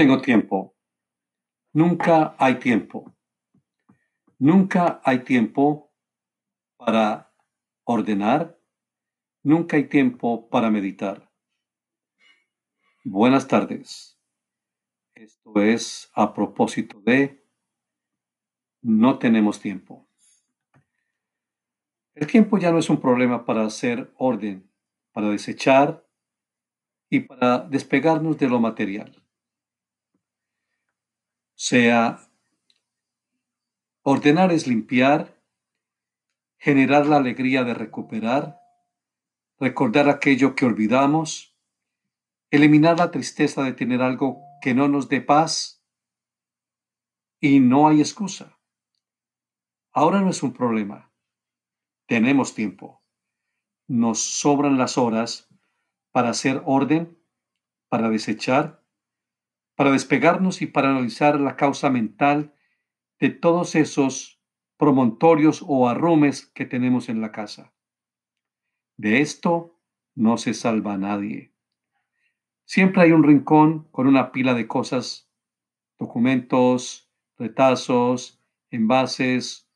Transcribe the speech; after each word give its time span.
Tengo 0.00 0.22
tiempo. 0.22 0.74
Nunca 1.74 2.34
hay 2.38 2.54
tiempo. 2.54 3.14
Nunca 4.38 5.02
hay 5.04 5.18
tiempo 5.18 5.92
para 6.78 7.34
ordenar. 7.84 8.58
Nunca 9.42 9.76
hay 9.76 9.88
tiempo 9.88 10.48
para 10.48 10.70
meditar. 10.70 11.30
Buenas 13.04 13.46
tardes. 13.46 14.18
Esto 15.12 15.60
es 15.60 16.10
a 16.14 16.32
propósito 16.32 16.98
de 17.02 17.44
no 18.80 19.18
tenemos 19.18 19.60
tiempo. 19.60 20.08
El 22.14 22.26
tiempo 22.26 22.56
ya 22.56 22.72
no 22.72 22.78
es 22.78 22.88
un 22.88 23.02
problema 23.02 23.44
para 23.44 23.66
hacer 23.66 24.10
orden, 24.16 24.66
para 25.12 25.28
desechar 25.28 26.08
y 27.10 27.20
para 27.20 27.58
despegarnos 27.58 28.38
de 28.38 28.48
lo 28.48 28.60
material 28.60 29.19
sea 31.60 32.18
ordenar 34.00 34.50
es 34.50 34.66
limpiar, 34.66 35.44
generar 36.56 37.04
la 37.04 37.18
alegría 37.18 37.64
de 37.64 37.74
recuperar, 37.74 38.58
recordar 39.58 40.08
aquello 40.08 40.54
que 40.54 40.64
olvidamos, 40.64 41.54
eliminar 42.50 42.96
la 42.96 43.10
tristeza 43.10 43.62
de 43.62 43.74
tener 43.74 44.00
algo 44.00 44.40
que 44.62 44.72
no 44.72 44.88
nos 44.88 45.10
dé 45.10 45.20
paz 45.20 45.84
y 47.40 47.60
no 47.60 47.88
hay 47.88 48.00
excusa. 48.00 48.58
Ahora 49.92 50.22
no 50.22 50.30
es 50.30 50.42
un 50.42 50.54
problema. 50.54 51.12
Tenemos 52.06 52.54
tiempo. 52.54 53.02
Nos 53.86 54.18
sobran 54.18 54.78
las 54.78 54.96
horas 54.96 55.46
para 56.10 56.30
hacer 56.30 56.62
orden, 56.64 57.22
para 57.90 58.08
desechar 58.08 58.79
para 59.80 59.92
despegarnos 59.92 60.60
y 60.60 60.66
para 60.66 60.90
analizar 60.90 61.40
la 61.40 61.56
causa 61.56 61.88
mental 61.88 62.54
de 63.18 63.30
todos 63.30 63.74
esos 63.74 64.38
promontorios 64.76 65.64
o 65.66 65.88
arrumes 65.88 66.44
que 66.44 66.66
tenemos 66.66 67.08
en 67.08 67.22
la 67.22 67.32
casa. 67.32 67.72
De 68.98 69.22
esto 69.22 69.80
no 70.14 70.36
se 70.36 70.52
salva 70.52 70.98
nadie. 70.98 71.54
Siempre 72.66 73.04
hay 73.04 73.12
un 73.12 73.22
rincón 73.22 73.88
con 73.90 74.06
una 74.06 74.32
pila 74.32 74.52
de 74.52 74.68
cosas, 74.68 75.32
documentos, 75.98 77.10
retazos, 77.38 78.44
envases, 78.70 79.66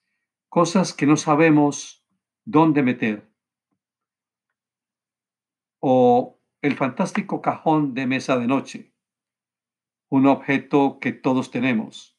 cosas 0.51 0.93
que 0.93 1.07
no 1.07 1.17
sabemos 1.17 2.07
dónde 2.45 2.83
meter. 2.83 3.33
O 5.81 6.43
el 6.61 6.77
fantástico 6.77 7.41
cajón 7.41 7.95
de 7.95 8.07
mesa 8.07 8.37
de 8.37 8.47
noche 8.47 8.94
un 10.09 10.27
objeto 10.27 10.99
que 11.01 11.13
todos 11.13 11.51
tenemos, 11.51 12.17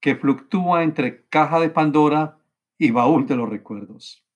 que 0.00 0.16
fluctúa 0.16 0.82
entre 0.82 1.26
caja 1.28 1.60
de 1.60 1.70
Pandora 1.70 2.38
y 2.78 2.90
baúl 2.90 3.26
de 3.26 3.36
los 3.36 3.48
recuerdos. 3.48 4.26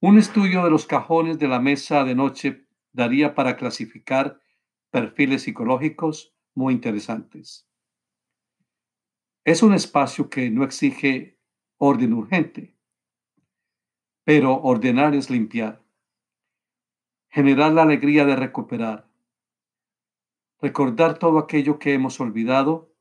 Un 0.00 0.18
estudio 0.18 0.64
de 0.64 0.70
los 0.70 0.86
cajones 0.86 1.38
de 1.38 1.48
la 1.48 1.60
mesa 1.60 2.04
de 2.04 2.14
noche 2.14 2.66
daría 2.92 3.34
para 3.34 3.56
clasificar 3.56 4.40
perfiles 4.90 5.42
psicológicos 5.42 6.34
muy 6.54 6.72
interesantes. 6.74 7.68
Es 9.44 9.62
un 9.62 9.74
espacio 9.74 10.28
que 10.28 10.50
no 10.50 10.64
exige 10.64 11.38
orden 11.78 12.14
urgente, 12.14 12.74
pero 14.24 14.60
ordenar 14.62 15.14
es 15.14 15.30
limpiar, 15.30 15.84
generar 17.28 17.72
la 17.72 17.82
alegría 17.82 18.24
de 18.24 18.34
recuperar, 18.34 19.05
recordar 20.66 21.16
todo 21.20 21.38
aquello 21.38 21.78
que 21.78 21.94
hemos 21.94 22.18
olvidado 22.18 22.92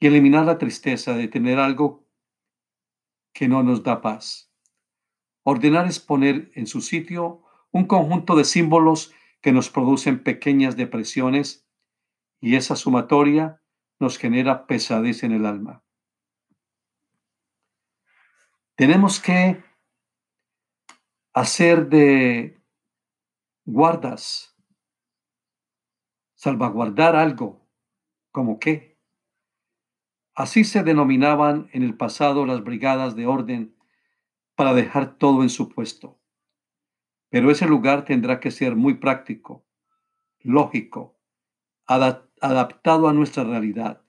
y 0.00 0.06
eliminar 0.06 0.46
la 0.46 0.56
tristeza 0.56 1.12
de 1.12 1.28
tener 1.28 1.58
algo 1.58 2.08
que 3.34 3.48
no 3.48 3.62
nos 3.62 3.82
da 3.82 4.00
paz. 4.00 4.50
Ordenar 5.42 5.86
es 5.86 6.00
poner 6.00 6.50
en 6.54 6.66
su 6.66 6.80
sitio 6.80 7.42
un 7.70 7.84
conjunto 7.86 8.34
de 8.34 8.44
símbolos 8.44 9.12
que 9.42 9.52
nos 9.52 9.68
producen 9.68 10.22
pequeñas 10.22 10.74
depresiones 10.74 11.68
y 12.40 12.56
esa 12.56 12.76
sumatoria 12.76 13.60
nos 14.00 14.16
genera 14.16 14.66
pesadez 14.66 15.22
en 15.22 15.32
el 15.32 15.44
alma. 15.44 15.84
Tenemos 18.74 19.20
que 19.20 19.62
hacer 21.34 21.90
de 21.90 22.58
guardas 23.66 24.55
salvaguardar 26.46 27.16
algo, 27.16 27.66
como 28.30 28.60
qué. 28.60 29.00
Así 30.32 30.62
se 30.62 30.84
denominaban 30.84 31.68
en 31.72 31.82
el 31.82 31.96
pasado 31.96 32.46
las 32.46 32.62
brigadas 32.62 33.16
de 33.16 33.26
orden 33.26 33.74
para 34.54 34.72
dejar 34.72 35.18
todo 35.18 35.42
en 35.42 35.48
su 35.48 35.68
puesto. 35.68 36.20
Pero 37.30 37.50
ese 37.50 37.66
lugar 37.66 38.04
tendrá 38.04 38.38
que 38.38 38.52
ser 38.52 38.76
muy 38.76 38.94
práctico, 38.94 39.66
lógico, 40.38 41.18
adaptado 41.84 43.08
a 43.08 43.12
nuestra 43.12 43.42
realidad. 43.42 44.04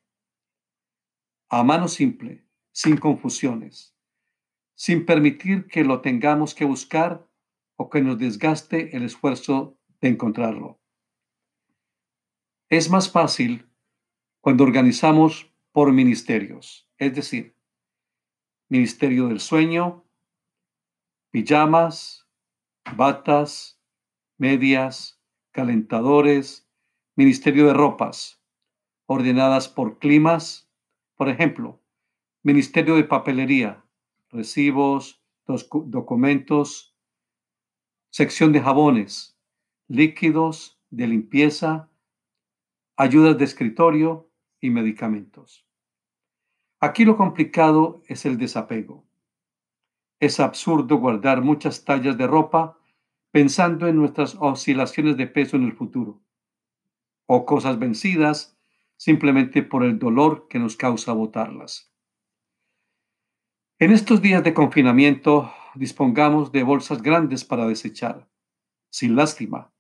A 1.49 1.63
mano 1.63 1.87
simple, 1.87 2.45
sin 2.71 2.97
confusiones, 2.97 3.97
sin 4.75 5.07
permitir 5.07 5.65
que 5.65 5.83
lo 5.83 6.01
tengamos 6.01 6.53
que 6.53 6.65
buscar 6.65 7.27
o 7.77 7.89
que 7.89 8.03
nos 8.03 8.19
desgaste 8.19 8.95
el 8.95 9.01
esfuerzo 9.01 9.79
de 10.01 10.09
encontrarlo. 10.09 10.79
Es 12.69 12.89
más 12.89 13.09
fácil 13.09 13.65
cuando 14.41 14.65
organizamos 14.65 15.53
por 15.71 15.93
ministerios, 15.93 16.85
es 16.97 17.15
decir, 17.15 17.55
Ministerio 18.67 19.29
del 19.29 19.39
Sueño, 19.39 20.03
pijamas, 21.31 22.27
batas, 22.97 23.79
medias, 24.37 25.17
calentadores, 25.51 26.69
Ministerio 27.15 27.67
de 27.67 27.73
Ropas, 27.73 28.43
ordenadas 29.05 29.69
por 29.69 29.97
climas, 29.97 30.69
por 31.15 31.29
ejemplo, 31.29 31.81
Ministerio 32.43 32.97
de 32.97 33.05
Papelería, 33.05 33.85
recibos, 34.29 35.23
documentos, 35.45 36.97
sección 38.09 38.51
de 38.51 38.59
jabones, 38.59 39.39
líquidos 39.87 40.81
de 40.89 41.07
limpieza, 41.07 41.89
ayudas 42.97 43.37
de 43.37 43.45
escritorio 43.45 44.31
y 44.59 44.71
medicamentos. 44.71 45.67
Aquí 46.79 47.05
lo 47.05 47.15
complicado 47.15 48.01
es 48.07 48.25
el 48.25 48.39
desapego. 48.39 49.05
Es 50.19 50.39
absurdo 50.39 50.97
guardar 50.97 51.43
muchas 51.43 51.85
tallas 51.85 52.17
de 52.17 52.25
ropa 52.25 52.79
pensando 53.29 53.87
en 53.87 53.97
nuestras 53.97 54.35
oscilaciones 54.39 55.15
de 55.15 55.27
peso 55.27 55.57
en 55.57 55.63
el 55.63 55.73
futuro, 55.73 56.23
o 57.27 57.45
cosas 57.45 57.77
vencidas 57.77 58.57
simplemente 58.95 59.61
por 59.61 59.83
el 59.83 59.99
dolor 59.99 60.47
que 60.47 60.57
nos 60.57 60.75
causa 60.75 61.13
botarlas. 61.13 61.93
En 63.77 63.91
estos 63.91 64.23
días 64.23 64.43
de 64.43 64.55
confinamiento 64.55 65.53
dispongamos 65.75 66.51
de 66.51 66.63
bolsas 66.63 67.03
grandes 67.03 67.45
para 67.45 67.67
desechar, 67.67 68.27
sin 68.89 69.15
lástima, 69.15 69.71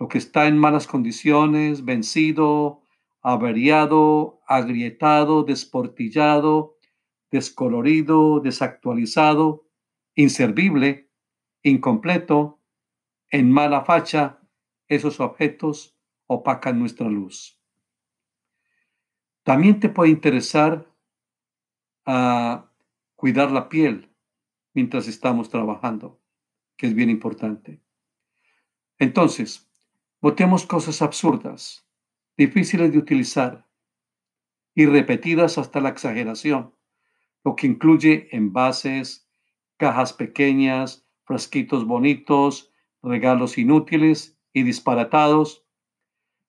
lo 0.00 0.08
que 0.08 0.16
está 0.16 0.46
en 0.46 0.56
malas 0.56 0.86
condiciones, 0.86 1.84
vencido, 1.84 2.82
averiado, 3.20 4.40
agrietado, 4.46 5.42
desportillado, 5.44 6.78
descolorido, 7.30 8.40
desactualizado, 8.40 9.68
inservible, 10.14 11.10
incompleto, 11.62 12.62
en 13.28 13.52
mala 13.52 13.84
facha, 13.84 14.40
esos 14.88 15.20
objetos 15.20 15.94
opacan 16.26 16.78
nuestra 16.78 17.06
luz. 17.06 17.60
También 19.42 19.80
te 19.80 19.90
puede 19.90 20.12
interesar 20.12 20.90
a 22.06 22.52
ah, 22.52 22.72
cuidar 23.16 23.50
la 23.50 23.68
piel 23.68 24.10
mientras 24.72 25.08
estamos 25.08 25.50
trabajando, 25.50 26.22
que 26.78 26.86
es 26.86 26.94
bien 26.94 27.10
importante. 27.10 27.82
Entonces, 28.98 29.69
Votemos 30.22 30.66
cosas 30.66 31.00
absurdas, 31.00 31.88
difíciles 32.36 32.92
de 32.92 32.98
utilizar 32.98 33.66
y 34.74 34.84
repetidas 34.84 35.56
hasta 35.56 35.80
la 35.80 35.88
exageración, 35.88 36.74
lo 37.42 37.56
que 37.56 37.66
incluye 37.66 38.28
envases, 38.30 39.26
cajas 39.78 40.12
pequeñas, 40.12 41.06
frasquitos 41.24 41.86
bonitos, 41.86 42.70
regalos 43.02 43.56
inútiles 43.56 44.38
y 44.52 44.62
disparatados. 44.62 45.64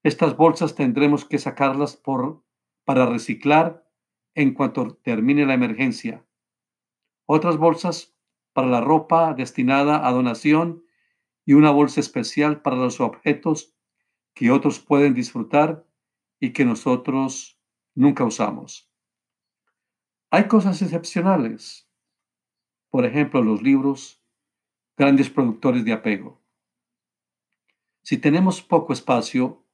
Estas 0.04 0.36
bolsas 0.36 0.76
tendremos 0.76 1.24
que 1.24 1.38
sacarlas 1.38 1.96
por, 1.96 2.44
para 2.84 3.06
reciclar 3.06 3.88
en 4.36 4.54
cuanto 4.54 4.96
termine 4.96 5.46
la 5.46 5.54
emergencia. 5.54 6.26
Otras 7.26 7.56
bolsas 7.56 8.14
para 8.52 8.68
la 8.68 8.82
ropa 8.82 9.34
destinada 9.34 10.06
a 10.06 10.12
donación 10.12 10.84
y 11.52 11.54
una 11.54 11.70
bolsa 11.70 12.00
especial 12.00 12.62
para 12.62 12.78
los 12.78 13.02
objetos 13.02 13.76
que 14.34 14.52
otros 14.52 14.80
pueden 14.80 15.14
disfrutar 15.14 15.86
y 16.40 16.54
que 16.54 16.64
nosotros 16.64 17.60
nunca 17.94 18.24
usamos. 18.24 18.90
Hay 20.30 20.48
cosas 20.48 20.82
excepcionales. 20.82 21.90
Por 22.90 23.06
ejemplo, 23.06 23.42
los 23.42 23.62
libros, 23.62 24.24
grandes 24.96 25.30
productores 25.30 25.84
de 25.84 25.92
apego. 25.92 26.42
Si 28.02 28.18
tenemos 28.18 28.62
poco 28.62 28.94
espacio, 28.94 29.66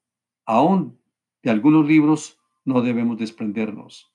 aún 0.48 1.00
de 1.44 1.52
algunos 1.52 1.86
libros 1.86 2.40
no 2.66 2.82
debemos 2.82 3.20
desprendernos. 3.20 4.12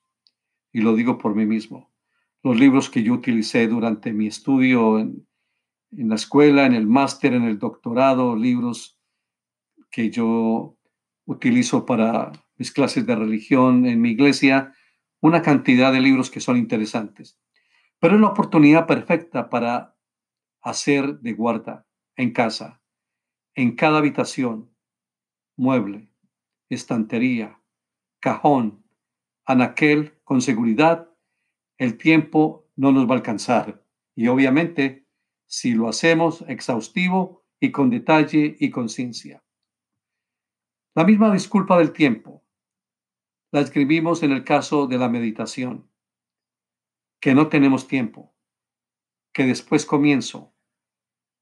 Y 0.73 0.81
lo 0.81 0.97
digo 0.97 1.17
por 1.17 1.33
mí 1.33 1.45
mismo. 1.45 1.89
Los 2.43 2.59
libros 2.59 2.89
que 2.89 3.03
yo 3.03 3.13
utilicé 3.13 3.69
durante 3.69 4.11
mi 4.11 4.27
estudio 4.27 4.99
en, 4.99 5.25
en 5.97 6.09
la 6.09 6.15
escuela, 6.15 6.65
en 6.65 6.73
el 6.73 6.87
máster, 6.87 7.33
en 7.33 7.43
el 7.43 7.59
doctorado, 7.59 8.35
libros 8.35 8.99
que 9.89 10.09
yo 10.09 10.77
utilizo 11.25 11.85
para 11.85 12.31
mis 12.57 12.71
clases 12.71 13.05
de 13.05 13.15
religión 13.15 13.85
en 13.85 14.01
mi 14.01 14.11
iglesia, 14.11 14.73
una 15.21 15.41
cantidad 15.41 15.91
de 15.93 16.01
libros 16.01 16.29
que 16.29 16.39
son 16.39 16.57
interesantes. 16.57 17.39
Pero 17.99 18.15
es 18.15 18.21
la 18.21 18.27
oportunidad 18.27 18.87
perfecta 18.87 19.49
para 19.49 19.95
hacer 20.61 21.19
de 21.19 21.33
guarda 21.33 21.85
en 22.15 22.31
casa, 22.31 22.81
en 23.55 23.75
cada 23.75 23.99
habitación, 23.99 24.71
mueble, 25.55 26.09
estantería, 26.69 27.59
cajón, 28.19 28.83
anaquel, 29.45 30.13
con 30.23 30.41
seguridad, 30.41 31.09
el 31.77 31.97
tiempo 31.97 32.69
no 32.75 32.91
nos 32.91 33.07
va 33.07 33.11
a 33.11 33.17
alcanzar. 33.17 33.83
Y 34.15 34.27
obviamente, 34.27 35.02
si 35.45 35.73
lo 35.73 35.87
hacemos 35.87 36.43
exhaustivo 36.47 37.43
y 37.59 37.71
con 37.71 37.89
detalle 37.89 38.55
y 38.59 38.69
conciencia. 38.71 39.43
La 40.95 41.05
misma 41.05 41.31
disculpa 41.33 41.77
del 41.77 41.93
tiempo. 41.93 42.43
La 43.51 43.61
escribimos 43.61 44.23
en 44.23 44.31
el 44.31 44.43
caso 44.43 44.87
de 44.87 44.97
la 44.97 45.09
meditación, 45.09 45.89
que 47.19 47.33
no 47.33 47.47
tenemos 47.47 47.87
tiempo, 47.87 48.35
que 49.31 49.45
después 49.45 49.85
comienzo, 49.85 50.53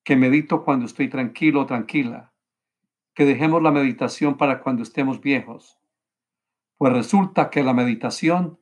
que 0.04 0.16
medito 0.16 0.64
cuando 0.64 0.86
estoy 0.86 1.10
tranquilo 1.10 1.62
o 1.62 1.66
tranquila, 1.66 2.34
que 3.14 3.26
dejemos 3.26 3.62
la 3.62 3.72
meditación 3.72 4.38
para 4.38 4.62
cuando 4.62 4.84
estemos 4.84 5.22
viejos, 5.22 5.80
pues 6.78 6.94
resulta 6.94 7.50
que 7.50 7.64
la 7.64 7.74
meditación 7.74 8.60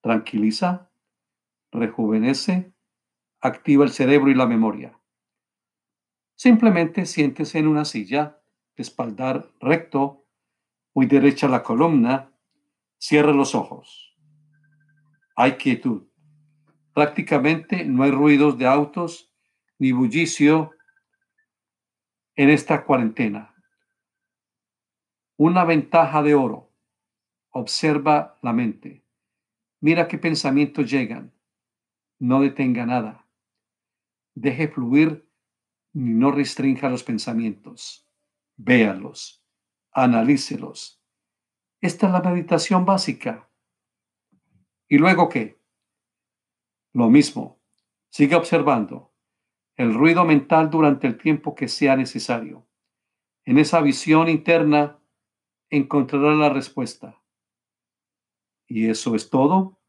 tranquiliza, 0.00 0.90
rejuvenece, 1.72 2.72
activa 3.40 3.84
el 3.84 3.90
cerebro 3.90 4.30
y 4.30 4.34
la 4.34 4.46
memoria. 4.46 4.98
Simplemente 6.34 7.06
siéntese 7.06 7.58
en 7.58 7.66
una 7.66 7.84
silla, 7.84 8.40
espaldar 8.76 9.50
recto, 9.60 10.26
muy 10.94 11.06
derecha 11.06 11.48
la 11.48 11.62
columna, 11.62 12.32
cierra 12.98 13.32
los 13.32 13.54
ojos. 13.54 14.16
Hay 15.36 15.52
quietud. 15.52 16.08
Prácticamente 16.92 17.84
no 17.84 18.02
hay 18.02 18.10
ruidos 18.10 18.58
de 18.58 18.66
autos 18.66 19.32
ni 19.78 19.92
bullicio 19.92 20.72
en 22.36 22.50
esta 22.50 22.84
cuarentena. 22.84 23.54
Una 25.36 25.64
ventaja 25.64 26.22
de 26.22 26.34
oro. 26.34 26.72
Observa 27.50 28.38
la 28.42 28.52
mente. 28.52 29.04
Mira 29.80 30.08
qué 30.08 30.18
pensamientos 30.18 30.90
llegan. 30.90 31.32
No 32.18 32.40
detenga 32.40 32.84
nada. 32.84 33.26
Deje 34.34 34.68
fluir 34.68 35.28
ni 35.92 36.12
no 36.12 36.30
restrinja 36.30 36.88
los 36.88 37.02
pensamientos. 37.04 38.08
Véalos 38.56 39.40
analícelos. 39.92 41.02
Esta 41.80 42.06
es 42.06 42.12
la 42.12 42.20
meditación 42.20 42.84
básica. 42.84 43.50
¿Y 44.88 44.98
luego 44.98 45.28
qué? 45.28 45.60
Lo 46.92 47.08
mismo, 47.08 47.60
sigue 48.08 48.34
observando 48.34 49.14
el 49.76 49.94
ruido 49.94 50.24
mental 50.24 50.68
durante 50.68 51.06
el 51.06 51.16
tiempo 51.16 51.54
que 51.54 51.68
sea 51.68 51.96
necesario. 51.96 52.66
En 53.44 53.58
esa 53.58 53.80
visión 53.80 54.28
interna 54.28 54.98
encontrará 55.70 56.34
la 56.34 56.50
respuesta. 56.50 57.22
¿Y 58.66 58.88
eso 58.88 59.14
es 59.14 59.30
todo? 59.30 59.80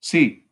Sí, 0.00 0.50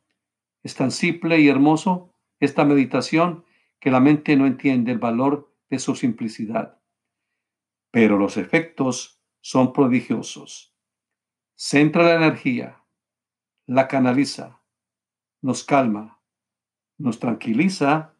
es 0.62 0.74
tan 0.74 0.90
simple 0.90 1.40
y 1.40 1.48
hermoso 1.48 2.14
esta 2.40 2.64
meditación 2.64 3.44
que 3.80 3.90
la 3.90 4.00
mente 4.00 4.36
no 4.36 4.46
entiende 4.46 4.92
el 4.92 4.98
valor 4.98 5.54
de 5.70 5.78
su 5.78 5.94
simplicidad 5.94 6.78
pero 7.90 8.18
los 8.18 8.36
efectos 8.36 9.20
son 9.40 9.72
prodigiosos. 9.72 10.74
Centra 11.54 12.04
la 12.04 12.14
energía, 12.14 12.84
la 13.66 13.88
canaliza, 13.88 14.62
nos 15.40 15.64
calma, 15.64 16.20
nos 16.96 17.18
tranquiliza 17.18 18.14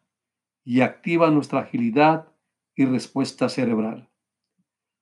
y 0.63 0.81
activa 0.81 1.29
nuestra 1.31 1.61
agilidad 1.61 2.33
y 2.75 2.85
respuesta 2.85 3.49
cerebral. 3.49 4.09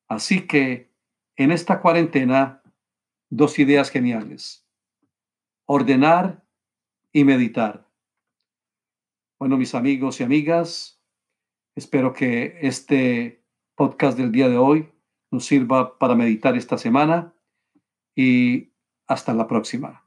Así 0.07 0.47
que 0.47 0.93
en 1.35 1.51
esta 1.51 1.81
cuarentena, 1.81 2.63
dos 3.29 3.59
ideas 3.59 3.89
geniales. 3.89 4.67
Ordenar 5.65 6.45
y 7.11 7.23
meditar. 7.23 7.86
Bueno, 9.39 9.55
mis 9.57 9.75
amigos 9.75 10.19
y 10.19 10.23
amigas, 10.23 10.99
espero 11.75 12.11
que 12.11 12.57
este 12.61 13.45
podcast 13.75 14.17
del 14.17 14.31
día 14.31 14.49
de 14.49 14.57
hoy 14.57 14.89
nos 15.29 15.45
sirva 15.45 15.99
para 15.99 16.15
meditar 16.15 16.57
esta 16.57 16.79
semana 16.79 17.35
y 18.15 18.73
hasta 19.05 19.35
la 19.35 19.47
próxima. 19.47 20.06